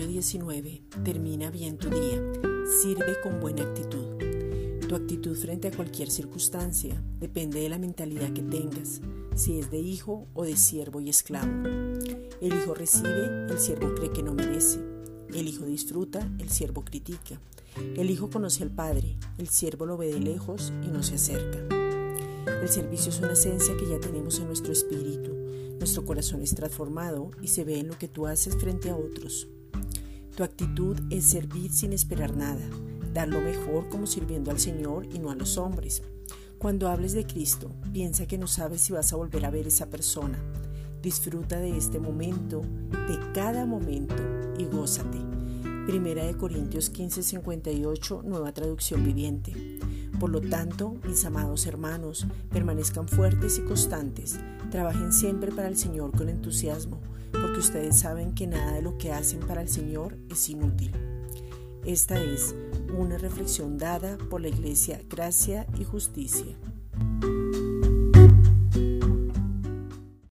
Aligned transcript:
19. 0.00 0.82
Termina 1.04 1.50
bien 1.50 1.76
tu 1.76 1.90
día. 1.90 2.22
Sirve 2.80 3.20
con 3.22 3.40
buena 3.40 3.62
actitud. 3.62 4.16
Tu 4.88 4.94
actitud 4.94 5.36
frente 5.36 5.68
a 5.68 5.70
cualquier 5.70 6.10
circunstancia 6.10 7.02
depende 7.20 7.60
de 7.60 7.68
la 7.68 7.78
mentalidad 7.78 8.32
que 8.32 8.42
tengas, 8.42 9.02
si 9.34 9.58
es 9.58 9.70
de 9.70 9.78
hijo 9.78 10.26
o 10.32 10.44
de 10.44 10.56
siervo 10.56 11.00
y 11.00 11.10
esclavo. 11.10 11.52
El 12.40 12.54
hijo 12.54 12.74
recibe, 12.74 13.46
el 13.50 13.58
siervo 13.58 13.94
cree 13.94 14.10
que 14.10 14.22
no 14.22 14.32
merece. 14.32 14.80
El 15.34 15.46
hijo 15.46 15.66
disfruta, 15.66 16.26
el 16.38 16.48
siervo 16.48 16.84
critica. 16.84 17.38
El 17.94 18.10
hijo 18.10 18.30
conoce 18.30 18.62
al 18.62 18.70
Padre, 18.70 19.16
el 19.36 19.48
siervo 19.48 19.84
lo 19.84 19.98
ve 19.98 20.06
de 20.06 20.20
lejos 20.20 20.72
y 20.82 20.88
no 20.88 21.02
se 21.02 21.16
acerca. 21.16 21.58
El 22.62 22.68
servicio 22.68 23.10
es 23.10 23.18
una 23.18 23.32
esencia 23.32 23.76
que 23.76 23.88
ya 23.88 24.00
tenemos 24.00 24.38
en 24.38 24.46
nuestro 24.46 24.72
espíritu. 24.72 25.32
Nuestro 25.78 26.04
corazón 26.06 26.40
es 26.40 26.54
transformado 26.54 27.30
y 27.42 27.48
se 27.48 27.64
ve 27.64 27.78
en 27.78 27.88
lo 27.88 27.98
que 27.98 28.08
tú 28.08 28.26
haces 28.26 28.56
frente 28.56 28.88
a 28.88 28.96
otros. 28.96 29.48
Tu 30.36 30.42
actitud 30.44 30.96
es 31.10 31.26
servir 31.26 31.72
sin 31.72 31.92
esperar 31.92 32.34
nada, 32.34 32.62
dar 33.12 33.28
lo 33.28 33.42
mejor 33.42 33.90
como 33.90 34.06
sirviendo 34.06 34.50
al 34.50 34.58
Señor 34.58 35.06
y 35.12 35.18
no 35.18 35.30
a 35.30 35.34
los 35.34 35.58
hombres. 35.58 36.02
Cuando 36.56 36.88
hables 36.88 37.12
de 37.12 37.26
Cristo, 37.26 37.70
piensa 37.92 38.26
que 38.26 38.38
no 38.38 38.46
sabes 38.46 38.80
si 38.80 38.94
vas 38.94 39.12
a 39.12 39.16
volver 39.16 39.44
a 39.44 39.50
ver 39.50 39.66
esa 39.66 39.90
persona. 39.90 40.42
Disfruta 41.02 41.58
de 41.58 41.76
este 41.76 41.98
momento, 41.98 42.62
de 43.08 43.18
cada 43.34 43.66
momento 43.66 44.14
y 44.56 44.64
gózate. 44.64 45.18
Primera 45.86 46.24
de 46.24 46.34
Corintios 46.34 46.90
15:58, 46.90 48.22
nueva 48.22 48.52
traducción 48.52 49.04
viviente. 49.04 49.52
Por 50.18 50.30
lo 50.30 50.40
tanto, 50.40 50.94
mis 51.06 51.26
amados 51.26 51.66
hermanos, 51.66 52.26
permanezcan 52.50 53.06
fuertes 53.06 53.58
y 53.58 53.62
constantes, 53.62 54.38
trabajen 54.70 55.12
siempre 55.12 55.52
para 55.52 55.68
el 55.68 55.76
Señor 55.76 56.16
con 56.16 56.30
entusiasmo, 56.30 57.00
porque 57.52 57.66
ustedes 57.66 58.00
saben 58.00 58.34
que 58.34 58.46
nada 58.46 58.72
de 58.72 58.80
lo 58.80 58.96
que 58.96 59.12
hacen 59.12 59.40
para 59.40 59.60
el 59.60 59.68
Señor 59.68 60.16
es 60.30 60.48
inútil. 60.48 60.90
Esta 61.84 62.18
es 62.18 62.54
una 62.96 63.18
reflexión 63.18 63.76
dada 63.76 64.16
por 64.30 64.40
la 64.40 64.48
Iglesia 64.48 65.02
Gracia 65.06 65.66
y 65.78 65.84
Justicia. 65.84 66.56